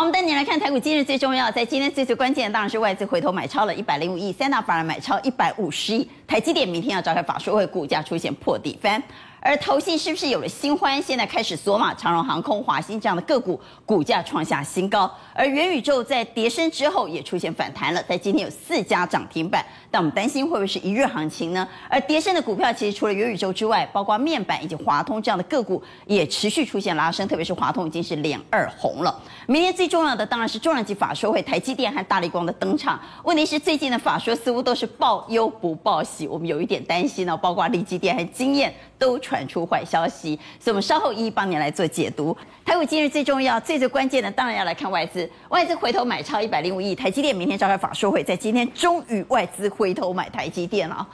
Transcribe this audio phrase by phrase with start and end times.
[0.00, 9.02] 我们带你来看台股今日最重要，在今天最最关键的当然是外资回头买超了一百零五亿，三大法人买超一百五十亿，台积电明天要召开法说会，股价出现破底翻。
[9.40, 11.00] 而投信是不是有了新欢？
[11.00, 15.10] 现在开始锁码长荣航空、华兴这样的个股，股价创下新高。
[15.34, 19.64] 而元宇宙在跌升之后也出现反弹了，在今天有四家涨停板。
[19.90, 21.66] 但我们担心会不会是一日行情呢？
[21.88, 29.20] 而跌升的股票其实除了元宇宙之外，包括面板以及华通这样的个股也持续出现拉升，特别是华通已经是连二红了。
[29.46, 33.00] 明天最重要的当然是重量级法说会，台积电和大立光的登场。
[33.24, 37.36] 问题是最近的法说似乎都是报忧不报喜，我们有一点担心呢、哦。
[37.36, 42.36] 包括力积电和经验都传出坏消息，所以我们稍后一一帮你来做解读。
[42.66, 45.28] 台股今日最重要、最最关键的，当然要来看外资。
[45.48, 51.08] 外资回头买超一百零五亿，台积电明天召开法说会，在今天终于外资回头买台积电了。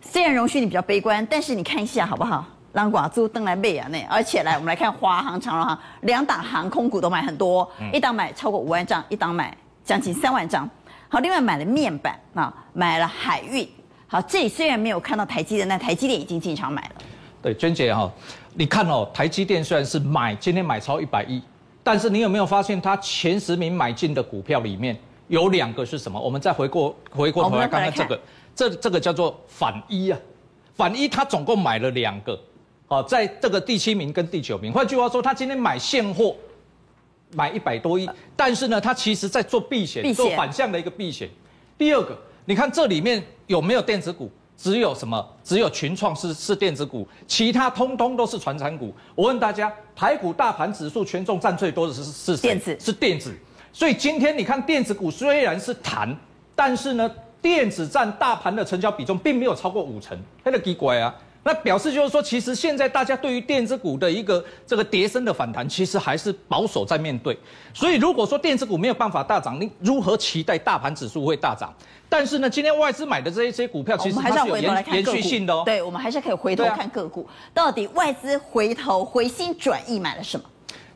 [0.00, 2.44] 虽然荣勋你比较悲观，但是你看一下好不好？
[2.72, 10.68] 让寡租登来背啊那，而且来我们来看华航、长荣航两档航空股都买很多，一档买超过五万张，一档买将近三万张。
[11.08, 13.66] 好，另外买了面板啊，买了海运。
[14.06, 16.90] 好，这里虽然没有看到台积电，但台积电已经进场买了。
[17.40, 18.10] 对，娟姐哈，
[18.54, 21.40] 你看哦，台积电虽然是买今天买超一百亿，
[21.82, 26.20] 但是你有没有发现它前十名买进的股票里面有两个是什么？
[26.20, 28.20] 我们再回过回过头来看看这个，
[28.54, 30.18] 这这个叫做反一啊，
[30.74, 32.38] 反一它总共买了两个，
[32.88, 34.72] 哦，在这个第七名跟第九名。
[34.72, 36.34] 换句话说，他今天买现货
[37.32, 41.28] 买一百多亿，但是呢，他其实在做避险，做反向的一个避险。
[41.76, 42.16] 第二个。
[42.48, 44.30] 你看这里面有没有电子股？
[44.58, 45.24] 只有什么？
[45.44, 48.92] 只有群创是是电子股，其他通通都是传产股。
[49.14, 52.48] 我问大家，台股大盘指数权重占最多的是是谁？
[52.48, 53.32] 电子是电子。
[53.72, 56.14] 所以今天你看电子股虽然是弹，
[56.56, 57.08] 但是呢，
[57.40, 61.14] 电子占大盘的成交比重并没有超过五成，那个奇怪啊。
[61.48, 67.34] 那表示就是说，其实现在大家对于电子股的一个这个跌升的反弹，其实还是保守在面对。
[67.72, 71.72] 所以如果说电子股没有办法大涨，你如何期待大盘指数会大涨？
[72.06, 75.62] 但是呢，今天外资买的这一些股票，其实还是有延延续性的哦。
[75.64, 80.44] 对，我们还是可以回头看个股，到底外资回头回心转意买了什么？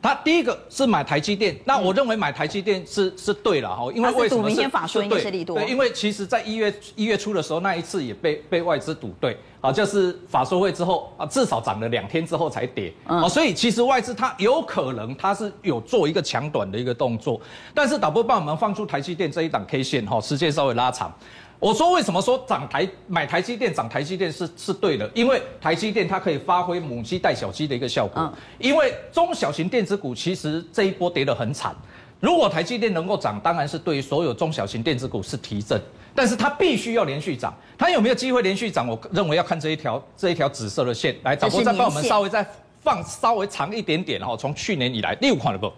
[0.03, 4.47] 他第一个是买台积电，那我认为买台积电是是对了哈，因为为什么是？
[4.47, 5.57] 明天法说应该是利多。
[5.57, 17.39] 对，因为其实在一月一月初的时候，那一次也被被外资赌对，啊，就是法说会之后啊，至少涨了两天之后才跌，啊，所以其实外资它有可能它是有做一个抢短的一个动作，
[17.73, 21.13] 但是导播帮我们放出台积电这一档 K 线哈，时间稍微拉长。
[21.59, 25.09] 我说为什么说涨台买台积电涨台积电是是对的？
[25.13, 28.21] 因为台积电它可以发挥母鸡带小鸡的一个效果。
[28.21, 28.33] 嗯。
[28.59, 31.73] 因为中小型电子股其实这一波跌得很惨，
[32.19, 35.81] 如果台积电能够涨，当然是对于所有中小型电子股是提振。
[36.15, 38.87] 但是它必须要连续涨，它有没有机会连续涨？
[38.87, 41.15] 我认为要看这一条这一条紫色的线。
[41.23, 42.45] 来，导播再帮我们稍微再
[42.81, 45.73] 放稍微长一点点哈，从去年以来六款的不，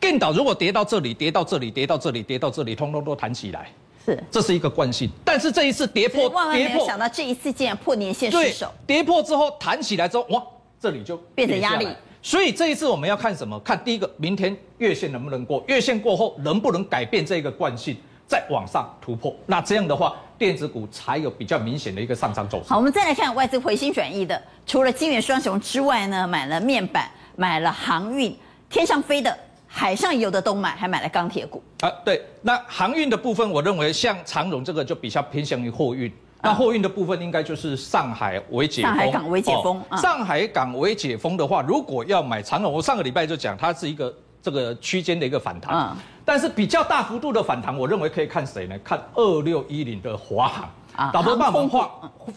[0.00, 3.70] 电导如果跌到这里，跌到这里，跌到这里，跌到这里，通通都弹起来。
[4.06, 10.40] 是，这是一个惯性，但是这一次跌破，万万没有想到这一次竟然破年线失守，跌破之后弹起来之后，哇，
[10.80, 11.88] 这里就变成压力。
[12.22, 13.58] 所以这一次我们要看什么？
[13.60, 15.60] 看第一个，明天月线能不能过？
[15.66, 17.96] 月线过后能不能改变这个惯性，
[18.28, 19.34] 再往上突破？
[19.44, 22.68] 那这样的话，电子股才有比较明显的一个上涨走势。
[22.68, 28.36] 好，我们再来看外资回心转意的，除了金元双雄之外呢，买了面板，买了航运，
[28.70, 29.36] 天上飞的。
[29.66, 31.90] 海上有的都买，还买了钢铁股啊。
[32.04, 36.10] 对，那航运的部分，我认为像长荣这个就比较偏向于货运。
[36.42, 38.90] 那货运的部分应该就是上海为解封。
[38.90, 39.82] 上海港为解封。
[39.90, 45.74] 哦、上海港为解封的话，如果要买长荣，我上个礼拜就讲它是一个这个区间的一个反弹。
[45.74, 45.96] 嗯。
[46.24, 48.78] 但是比较大幅度的反弹，我认为可以看谁呢？
[48.84, 50.70] 看二六一零的华航。
[50.94, 51.10] 啊。
[51.12, 51.90] 导播帮我们画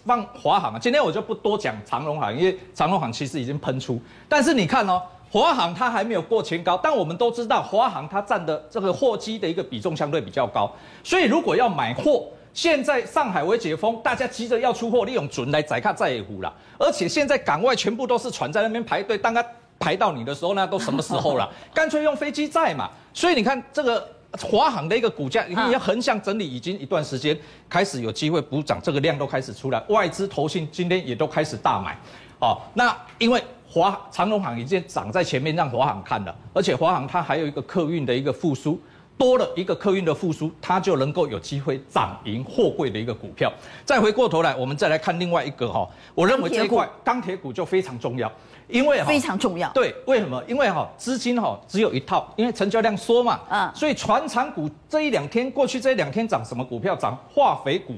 [0.05, 0.79] 放华航啊。
[0.79, 4.01] 今天我就不多讲长荣航，因为长荣航其实已经喷出。
[4.27, 5.01] 但是你看哦。
[5.31, 10.71] 华航它还没有过前高，但我们都知道华航它占的这个货机的一个比重相对比较高，
[11.03, 16.51] 所以如果要买货，现在上海为解封，大家急着要出货，利用准来宰卡再虎了。
[16.79, 19.45] 而且现在港外全部都是船在那边排队，当它
[19.77, 21.47] 排到你的时候呢，都什么时候了？
[21.75, 22.89] 干脆用飞机载嘛。
[23.13, 24.03] 所以你看这个
[24.41, 27.37] 华航的一个股价，你要横向整理已经一段时间，
[27.69, 31.95] 开始有机会补涨，这个量都开始出来，外资投信今天也都开始大买。
[32.39, 33.39] 哦，那因为。
[33.71, 38.81] 华长荣航已经涨在前面，让华航看了，而且华航它还有一个客运的一个复苏，
[39.15, 43.53] 多了一个客运的复苏，它就能够有机会涨赢货柜的一个股票。
[43.85, 48.31] 再回过头来，我们再来看另外一个哈，我认为这一块钢铁股就非常重要，
[48.67, 49.69] 因为非常重要。
[49.69, 50.43] 对，为什么？
[50.47, 56.95] 因为哈资金哈只有一套，因为成交量缩嘛，嗯，所以船产股这一两天过去这一两天涨什么股票？
[56.95, 57.93] 涨化肥股，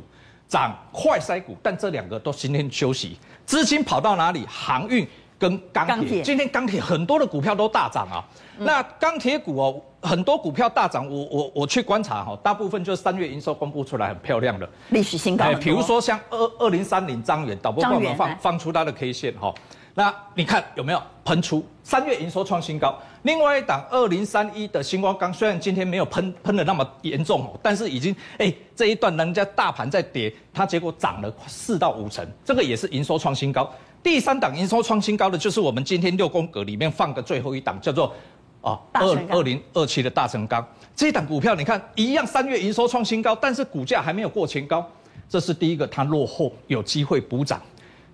[0.50, 4.45] 涨快筛股，但这两个都今天休息，资金跑到哪里？
[4.50, 5.07] 航运。
[5.41, 6.21] 跟钢铁。
[6.21, 8.23] 今天钢铁很多的股票都大涨啊。
[8.59, 15.45] 那钢铁股哦，很多股票大涨，我我我去观察哈，大部分就是三月营收公布出来很漂亮的历史新高。
[15.45, 19.51] 哎，比如说像二二零三零张元，导播帮我们放放出它的 K 线哈。
[19.93, 22.97] 那你看有没有喷出三月营收创新高？
[23.23, 33.69] 另外一档二零三一的星光钢，虽然今天没有喷喷的那么严重哦，但是已经哎这一段人家大盘在跌，它结果涨了四到五成，这个也是营收创新高。
[34.03, 38.13] 第三档营收创新高的就是我们今天六宫格里面放的最后一档，叫做
[38.62, 40.65] 啊二二零二七的大成钢。
[40.95, 44.86] 这一档股票你看一样，三月营收创新高，但是股价还没有过前高，
[45.30, 47.62] 这是第一个，它落后有机会补涨。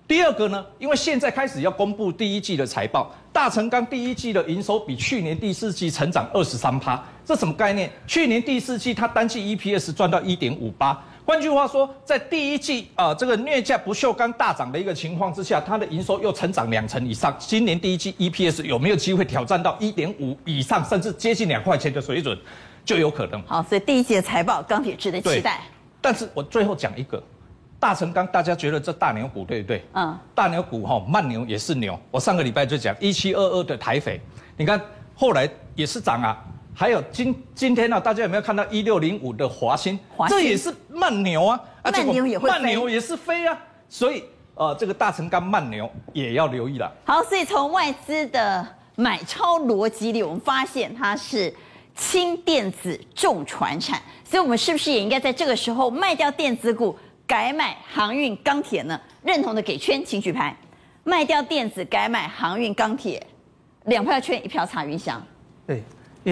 [0.06, 7.90] 第二个呢，因为现在开始要公布第一季的财报，大成钢第一季的营收比去年第四季成长二十三趴，这什么概念？
[8.06, 22.34] 去年第四季它单季 EPS 赚到一点五八，换句话说，在第一季啊、呃、这个镍价不锈钢大涨的一个情况之下，它的营收又成长两成以上，今年第一季 EPS 有没有机会挑战到一点五以上，甚至接近两块钱的水准，
[22.82, 23.42] 就有可能。
[23.42, 25.60] 好，所以第一季的财报钢铁值得期待。
[26.00, 27.22] 但是我最后讲一个。
[27.78, 29.84] 大成钢，大家觉得这大牛股对不对？
[29.92, 31.96] 嗯，大牛股哈，慢牛也是牛。
[32.10, 34.18] 我上个礼拜就讲一七二二的台肥，
[34.56, 34.80] 你看
[35.14, 36.42] 后来也是涨啊。
[36.78, 39.98] 还有今今天呢、啊，大家有没有看到一六零五的华新？
[40.16, 43.58] 华新这也是慢牛啊，慢牛也会慢牛也是飞啊。
[43.88, 44.22] 所以
[44.54, 46.88] 呃，这个大成钢慢牛也要留意了。
[47.04, 48.64] 好，所以从外资的
[48.94, 51.52] 买超逻辑里，我们发现它是
[51.96, 56.96] 轻电子重船产，所以我们是不是也应该在这个时候卖掉电子股？
[57.26, 58.98] 改买航运钢铁呢？
[59.24, 60.56] 认同的给圈，请举牌。
[61.02, 63.20] 卖掉电子，改买航运钢铁，
[63.86, 65.20] 两票圈，一票查云翔。
[65.66, 65.82] 对，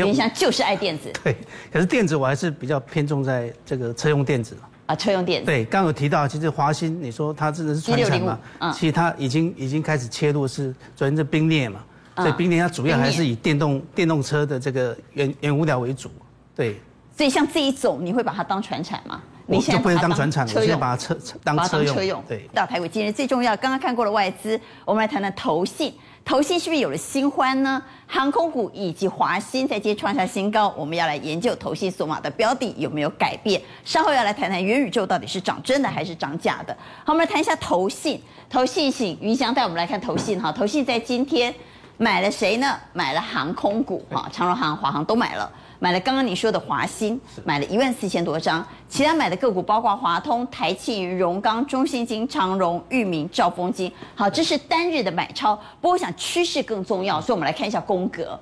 [0.05, 1.11] 云翔就是爱电子。
[1.23, 1.37] 对，
[1.73, 4.57] 可是电子我还是比较偏重在这个车用电子
[4.87, 5.47] 啊，车用电子。
[5.47, 8.39] 对，刚刚有提到，其实华新，你说它真的是传产嘛？
[8.59, 8.73] 嗯。
[8.73, 11.81] 其实它已经已经开始切入是昨天这冰镍嘛，
[12.17, 16.11] 所以冰镍它主要还是以电动电动车的这个原原物料为主。
[16.55, 16.81] 对。
[17.17, 19.23] 所以像这一种，你会把它当传产吗？
[19.49, 21.95] 你现在不会当传产，我现在把它车当车用。
[21.95, 25.95] 车用对，大台股今日最重要，刚刚看过了外资，我们来谈谈投信。
[26.27, 27.81] 投信是不是有了新欢呢？
[28.09, 33.63] 航空股以及华新在今天创下新高，我们要来研究投信索马的标的有没有改变。
[33.85, 36.77] 稍后要来谈谈元宇宙到底是涨真的还是涨假的。
[37.05, 38.21] 好，我们来谈一下投信。
[38.51, 41.55] 投信请云翔带我们来看投信哈，投信在今天
[41.97, 42.77] 买了谁呢？
[42.93, 45.49] 买了航空股哈，长荣航、华航都买了。
[45.79, 53.93] 买了刚刚你说的华新，买了一万四千多张，其他买的个股包括华通、台庆、荣钢、中信金、长荣、裕民、兆丰金。
[54.15, 55.55] 好，这是单日的买超。
[55.81, 58.39] 不过我想趋势更重要，所以我们来看一下宫格，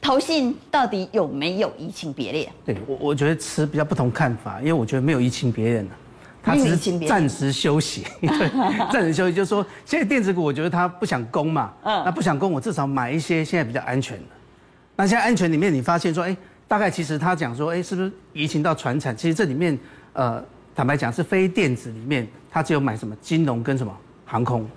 [0.00, 2.52] 投信到底有没有移情别恋？
[2.66, 5.88] 对我，我觉得持比较不同看法，因为我觉得没有移情别恋，
[6.42, 8.04] 他只是暂时休息。
[8.20, 8.50] 对，
[8.92, 14.24] 暂时休息就是说，现在电子股我觉得他不想攻嘛，嗯，那不想攻，我至少买一些现在比较安全的。
[14.96, 16.36] 那现在安全里面，你发现说，哎。
[16.66, 19.16] 大概其实他讲说，哎，是不是移情到传产？
[19.16, 19.78] 其实这里面，
[20.12, 20.42] 呃，
[20.74, 24.68] 坦白讲是非电子里面，他只有买什么金融跟什么航空，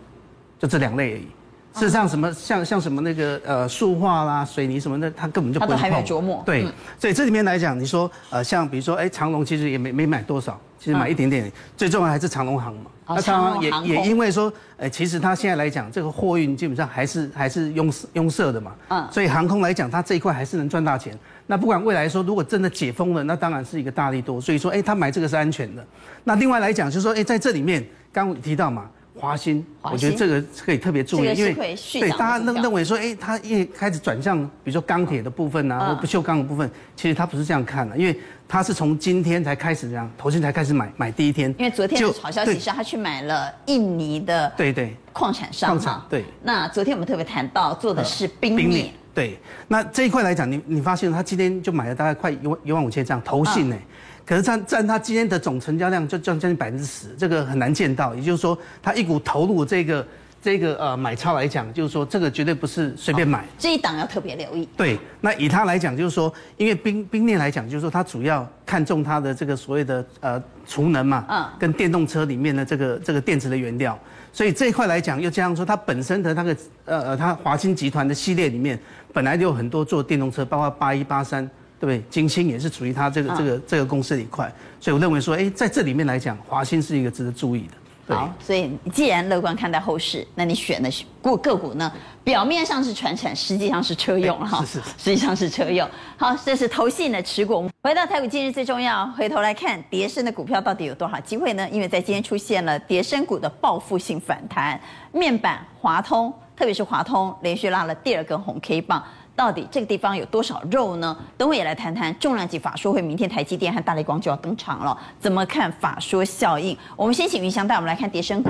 [0.60, 1.28] 就这两类而已。
[1.77, 5.77] 事实上，什么像像什么那个呃塑化啦、水泥什么的，它根本就不会碰。
[5.77, 6.41] 他都还没琢磨。
[6.45, 11.45] 对，嗯、所以这里面来讲，你说呃像比如说，哎，长荣其实也没没买多少，其实买一点点。
[11.45, 12.91] 嗯、最重要还是长荣航嘛。
[13.09, 18.72] 那长荣也也因为说，哎，其实它现在来讲，这个货运基本上还是还是拥拥塞的嘛。
[18.89, 19.07] 嗯。
[19.12, 21.17] 所以航空来讲，它这一块还是能赚大钱。
[21.46, 24.41] 那不管未来说，如果真的解封了，那当然是一个大力多。
[24.41, 25.86] 所以说，哎，他买这个是安全的。
[26.24, 28.89] 那另外来讲，就是说，哎，在这里面刚刚提到嘛。
[29.19, 41.53] 华兴，我觉得这个可以特别注意，因为对大家认认为说，哎，它一开始转向，比如说钢铁的部分啊，或不锈钢的部分，其实它不是这样看的，因为它是从今天才开始这样，头先才开始买买第一天。
[41.57, 44.95] 因为昨天的好消息是，他去买了印尼的对对。
[45.13, 46.24] 矿产商矿产对。
[46.43, 49.36] 那昨天我们特别谈到做的是冰镍，对。
[49.67, 53.75] 那这一块来讲，你你发现他今天就买了大概快一万一万五千张投信呢。
[54.24, 58.13] 可是占占他今天的总成交量就将将近百分之十，这个很难见到。
[58.13, 60.05] 也就是说，他一股投入这个
[60.41, 63.46] 这个呃买超来讲，就是说这个绝对不是随便买。
[63.58, 64.67] 这一档要特别留意。
[64.77, 73.98] 对，那以它来讲，就是说，因为冰冰链来讲，就是说它主要看重它的这个所谓的呃储能嘛，嗯，跟电动车里面的这个这个电池的原料，
[74.32, 78.79] 所以这一块来讲，又加上说它本身的那个呃呃它华新集团的系列里面，
[79.13, 81.50] 本来就有很多做电动车，包括八一八三。
[81.79, 82.03] 对不对？
[82.10, 87.74] 金星也是属于它这个这个这个公司的一块，所以我认为说，哎，在这里面来讲，华兴是一个值得注意的。
[88.15, 90.89] 好，所以既然乐观看待后市，那你选的
[91.21, 91.91] 股个股呢？
[92.23, 95.89] 表面上是传产，实际上是车用哈，是是，实际上是车用。
[96.17, 97.69] 好，这是投信的持股。
[97.83, 101.67] 回到台股，今日最重要，回头来看跌升的股票到底有多少机会呢？
[101.69, 104.79] 因为在今天出现了跌升股的报复性反弹，
[105.11, 106.33] 面板、华通。
[106.57, 109.03] 特别是华通连续拉了第二根红 K 棒，
[109.38, 111.15] 到底这个地方有多少肉呢？
[111.38, 116.75] 等我也来谈谈重量级法说会，明天台积电和大立光就要登场了，怎么看法说效应？
[116.96, 118.50] 我们先请云翔带我们来看跌升股。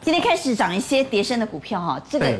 [0.00, 2.32] 今天开始涨一些跌升的股票哈，这个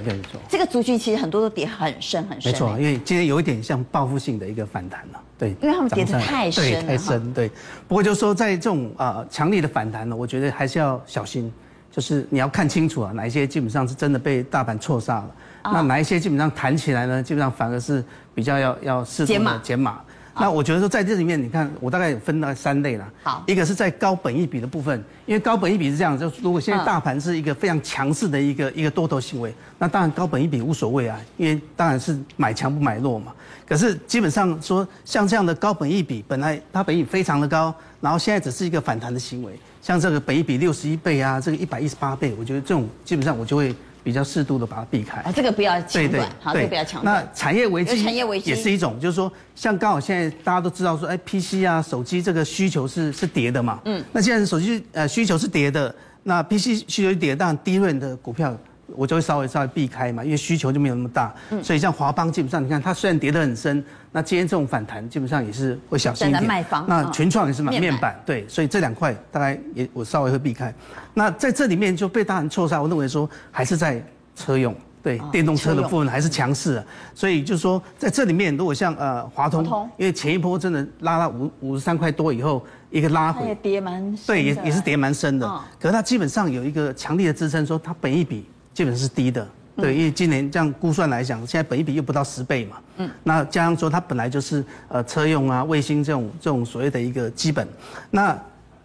[0.49, 2.53] 这个族群其实很多都跌很深很深。
[2.53, 7.51] 没错，因为今天有一点像报复性的一个反弹了，对，因为他们跌得太深了，太深，对。
[7.89, 11.53] 不过就是说在这种啊强力的反弹呢，我觉得还是要小心，
[11.93, 15.31] 就是你要看清楚啊，哪一些基本上是真的被大盘错杀了，
[15.65, 18.03] 那哪一些基本上弹起来呢，基本上反而是
[18.35, 20.01] 比较要要适度的减码。
[20.35, 23.07] 那我觉得说在这里面，你看我大概有分了三类了。
[23.23, 33.33] 好，一个是在高本益比的部分，因为高本益比是这样，就如果现在大盘是一个非常强势的一个一个多头行为，那当然高本益比无所谓啊，因为当然是买强不买弱嘛。
[33.67, 43.75] 可是基本上说像这样的高本益比，本来它本益非常的高，然后现在只是一个反弹的行为，像这个本益比六十一倍啊，这个一百一十八倍，我觉得这种基本上我就会。
[44.03, 47.25] 比较适度的把它避开啊，这个不要抢短，对对好，这个不要抢断。
[47.25, 58.57] 那产业危机，产业危机也是一种，就是说，像刚好现在大家都知道说，哎，PC 啊，手机这个需求是是跌的嘛，嗯，那既然手机呃需求是跌的，那 PC 需求是跌的，当然低润的股票。
[58.95, 66.45] 我就会稍微稍微避开嘛，因为需求就没有那么大，嗯、所以像华邦基本上，你看它虽然跌得很深，那今天这种反弹基本上也是会小心一点。
[66.45, 70.73] 卖方那群创也是嘛，面板对，所以这两块大概也我稍微会避开。
[71.15, 74.03] 那在这里面就被大人错杀，我认为说还是在
[74.37, 76.87] 车用，对，哦、电动车的部分还是强势的。
[77.15, 79.65] 所以就是说在这里面，如果像呃华通，
[79.97, 85.47] 因为前一波真的拉到五五十三块多以后一个拉回，也跌蛮深，对，也也是跌蛮深的。
[85.47, 88.47] 哦、可是它基本上有一个强力的支撑，说它本一比。
[88.75, 97.67] 基本是低的，对，因为今年这样估算来讲，现在本益比又不到十倍嘛，嗯，那加上说它本来就是呃车用啊、卫星这种这种所谓的一个基本，
[98.11, 98.38] 那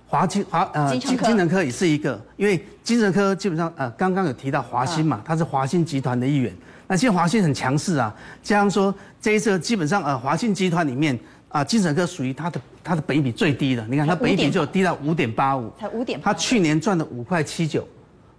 [0.07, 6.53] 华金华呃金金神科也是一个，因为金神科基本上呃刚刚有提到华新嘛，它是华新集团的一员，
[6.87, 11.17] 那现在华新很强势啊，加上说这一次基本上呃华新集团里面
[11.49, 17.87] 啊金神科属于它的它的本益比最低的，你看它本益比就低到五点八五，才五点，它去年赚了五块七九。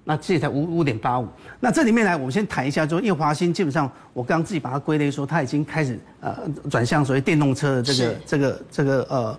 [0.09, 1.29] 那这才五五点八五，
[1.61, 6.35] 那这里面来，我们先谈一下，就因为华新基本上，我刚刚自己把它归类说，它已经开始呃
[6.71, 9.38] 转向所谓电动车的这个这个这个呃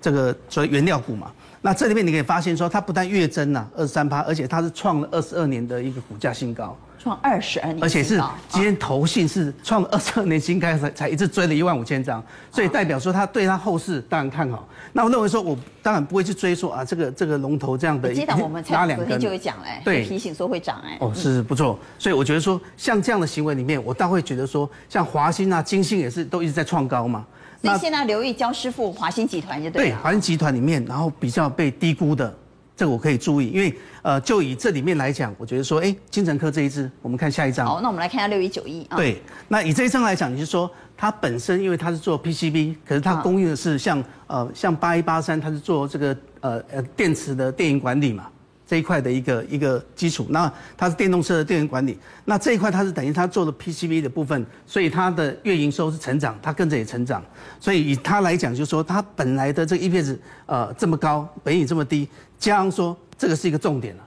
[0.00, 1.30] 这个所谓原料股嘛。
[1.62, 6.76] 那这里面你可以发现说，它不但月增了二十三趴，而且它是创了二十二年的一个股价新高。
[6.98, 14.68] 创二十二年，而且是今天投信是创二十二年新高，才才一直追了一万五千张，所以代表说它对它后市当然看好。
[14.92, 18.24] 那我认为说，我当然不会去追说啊，这个这个龙头这样的一
[18.68, 20.98] 拉两根就会涨哎，对，提醒说会涨哎。
[21.00, 27.26] 哦，是不错，所以我觉得说，像这样的行为里面，我倒会觉得说，像华兴啊、金星也是都一直在创高嘛。
[27.60, 29.90] 那现在留意焦师傅华新集团就对。
[29.90, 32.34] 对，华新集团里面，然后比较被低估的。
[32.76, 37.66] 这个我可以注意，因为呃，就以这里面来讲，我觉得说，哎，金城科这一支，我们看下一张。
[37.66, 38.96] 好，那我们来看一下六一九一啊。
[38.96, 48.26] 对，那以这一张来讲，你就是说它本身，因为它是做 PCB，可是它供应的是像呃像八一八三，它是做这个呃呃电池的电源管理嘛。
[48.70, 57.20] 这一块的一个一个基础，那它是电动车的电源管理，那这一块它是等于它做的 PCB 的部分，所以它的月营收是成长，它跟着也成长，
[57.58, 62.08] 所以以它来讲，就是说它本来的这个 EPS 呃这么高，本益这么低，
[62.38, 64.04] 加上说这个是一个重点了，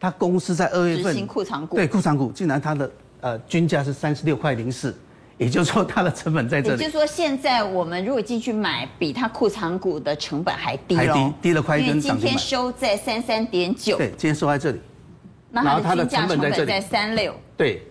[0.00, 4.96] 它公司在二月份库藏股，对库藏股，竟然它的呃均价是三十六块零四。
[5.38, 6.82] 也就是说，它的成本在这里。
[6.82, 12.18] 也就是说，现在我们如果进去买，比它库藏股的成本还低还低，低了快一根涨。
[12.18, 13.96] 今天收在三三点九。
[13.96, 14.80] 对，今天收在这里。
[15.50, 17.34] 然后它的成本在三六。
[17.56, 17.82] 对。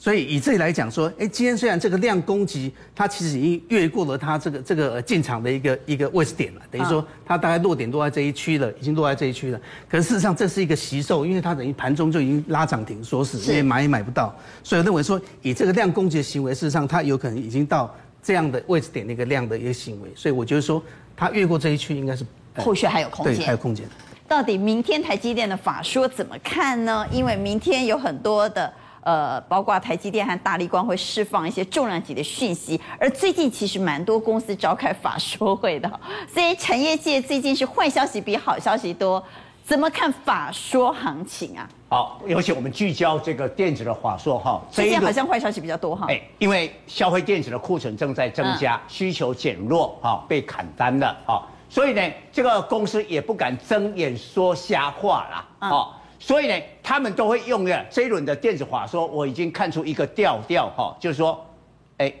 [0.00, 9.60] 所以以这里来讲说，哎，今天虽然这个量攻击，它其实已经越过了它这个这个进场的一个一个位置点了，等于说它大概落点落在这一区了，已经落在这一区了。
[9.90, 14.32] 可是事实上这是一个惜售，因为它等于盘中就已经拉涨停锁死，因为买也买不到。
[14.62, 20.08] 所以我认为说，以这个量攻击的行为，事实上它有可能已经到这样的位置点那个量的一个行为。
[20.14, 20.80] 所以我觉得说，
[21.16, 22.24] 它越过这一区应该是
[22.58, 23.84] 后续还有空间，对，还有空间。
[24.28, 27.04] 到底明天台积电的法说怎么看呢？
[27.10, 28.72] 因为明天有很多的。
[29.02, 36.00] 呃，包括台积电和大立光会释放一些重量级的讯息，而最近其实蛮多公司召开法说会的，
[36.32, 39.22] 所以产业界最近是坏消息比好消息多，
[39.64, 41.68] 怎么看法说行情啊？
[41.88, 46.06] 好，尤其我们聚焦这个电子的法说哈，最近好像坏消息比较多哈。
[46.10, 51.40] 哎，因为消费电子的库存正在增加，嗯、需求减弱哈，被砍单了啊，
[51.70, 55.70] 所以呢，这个公司也不敢睁眼说瞎话啦啊。
[55.70, 61.46] 嗯所以呢，他们都会用的这一轮的电子法说，我已经看出一个调调哈，就是说，
[61.98, 62.12] 哎，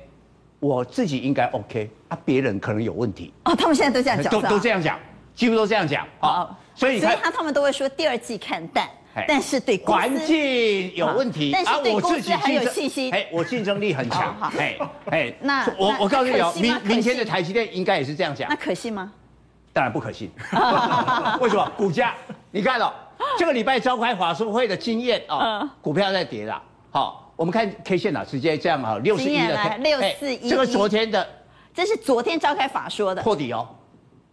[0.60, 3.54] 我自己应该 OK 啊，别人可能有问题哦。
[3.56, 4.98] 他们现在都这样讲，都都这样讲，
[5.34, 6.56] 几乎都这样讲啊。
[6.74, 8.88] 所以，所以他他们都会说第二季看淡，
[9.26, 13.12] 但是对环境有问题，但是对公司很有信心。
[13.12, 14.36] 哎，我竞争力很强。
[14.56, 14.78] 哎
[15.10, 18.48] 哎，那我我告诉你哦，明明天的台积电应该也是这样讲。
[18.48, 19.12] 那可信吗？
[19.74, 20.30] 当然不可信。
[21.40, 21.72] 为什么？
[21.76, 22.14] 股价，
[22.52, 22.92] 你看哦，
[23.38, 26.62] 这个礼拜召开法说会的经验哦，股票在跌了。
[26.90, 31.26] 好，我们看 K 线啊，直接这样啊，六十一的六四一，这个昨天的，
[31.74, 33.68] 这是昨天召开法说的破底哦。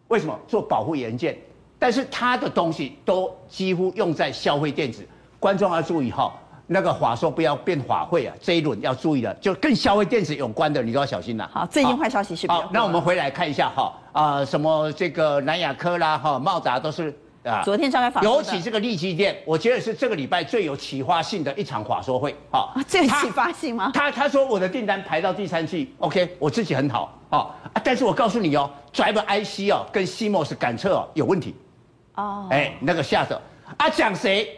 [0.07, 0.39] 为什么？
[0.47, 1.35] 做保护元件，
[1.79, 5.05] 但是它的东西都几乎用在消费电子。
[5.39, 6.31] 观众要注意哈，
[6.67, 11.49] 那个法说不要变法会啊，这一轮要注意了，就跟消费电子有关的，你都要小心了。
[11.51, 12.47] 好，最近坏消息是。
[12.47, 13.93] 好，那我们回来看一下哈。
[14.11, 17.13] 啊、呃，什么这个南亚科啦，哈，茂达都是
[17.45, 17.61] 啊。
[17.63, 22.35] 昨天召开法说，尤其这个利基店，我觉得是这个礼拜最有启发性的一场法说会。
[22.51, 23.91] 好，啊，最有启发性吗？
[23.93, 27.51] 他他说我的订单排到第三季，OK，我自己很好，哦，
[27.83, 31.55] 但是我告诉你哦，Driver IC 哦，跟 CMOS 感测哦有问题。
[32.15, 32.47] 哦。
[32.49, 33.39] 哎，那个下手
[33.77, 34.49] 啊，讲谁？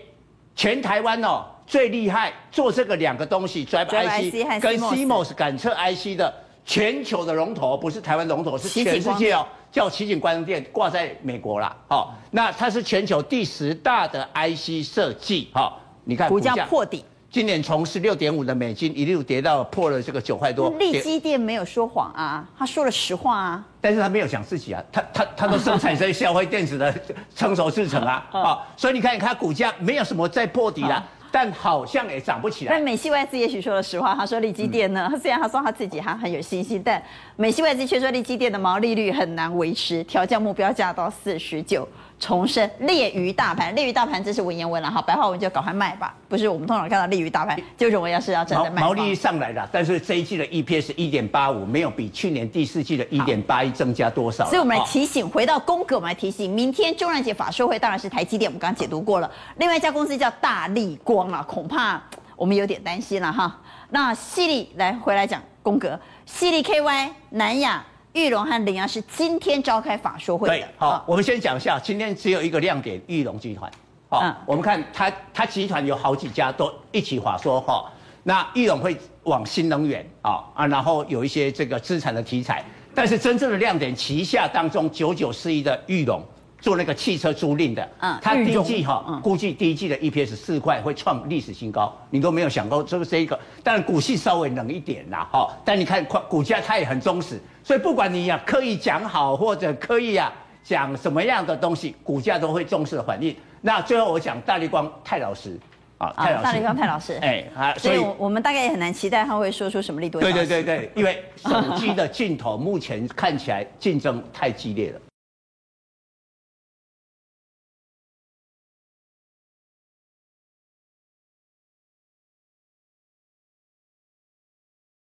[0.55, 6.33] 全台湾哦最厉害做这个两个东西，Driver IC 跟 CMOS 感测 IC 的。
[6.67, 11.73] 全球的龙头不是台湾龙头，是全世界哦，叫奇景光电挂在美国啦。
[11.87, 15.47] 好，那它是全球第十大的 IC 设计。
[15.53, 20.69] 好，你看股价破底，今年从十六点五的美金一路跌到破了这个九块多。
[20.71, 23.65] 力积电没有说谎啊，他说了实话啊。
[23.79, 26.93] 但是他没有讲自己啊，他他他都生产这些消费电子的
[27.33, 28.27] 成熟制程啊。
[28.29, 31.01] 好， 所以你看，他股价没有什么再破底了。
[31.39, 32.71] 但好像也涨不起来。
[32.71, 36.99] 但美系外资也许说了实话，他说利基电呢，嗯、虽然他说他自己还很有信心，但
[37.35, 41.87] 美系外资却说利基电的毛利率很难维持，调降目标价到四十九。
[42.19, 46.15] 重申劣于大盘，劣于大盘，这是文言文了哈，白话文就赶快卖吧。
[46.27, 48.81] 不是我们通常看到劣于大盘， 就认为要是要真的卖。
[48.81, 54.45] 毛利率上来了，但是这一季的 EPS 一点八五，没有比去年第四季的一点八一增加多少。
[54.45, 59.31] 所以我们来提醒，回到宫格，我们来提醒，明天中元节法说会当然是台积电，我们刚刚解读过了。
[59.57, 62.01] 另外一家公司叫大立光啊，恐怕
[62.35, 63.55] 我们有点担心了哈。
[63.89, 67.85] 那细力来回来讲宫格，细力 KY 南亚。
[68.17, 70.55] 裕隆和联阳是今天召开法说会的。
[70.55, 73.71] 对，好，我们先讲一下，今天只有一个亮点，玉龙集团。
[74.09, 77.85] 好，嗯、我们看它，它集团有好几家都一起法说哈。
[78.23, 86.19] 那玉龙会往新能源啊啊，然后有一些这个资产的题材，但是真正的亮点，旗下当中九九四一的裕隆。
[86.67, 100.29] 做那个汽车租赁的，嗯，他第一季哈，嗯、估计第一季的 EPS 四块会创历史新高，你都没有想过这个这一个，但股息稍微冷一点啦，哈，但你看股价它也很忠实，所以不管你呀刻意讲好或者刻意啊
[100.61, 103.33] 讲什么样的东西，股价都会重视的反应。
[103.61, 105.57] 那最后我讲大立光太老实。
[105.99, 110.19] 啊，大立光太老实，哎，啊，所以我们大概也很难期待他会说出什么利多。
[110.21, 114.99] 对对对对， 因为手机的镜头目前看起来竞争太激烈了。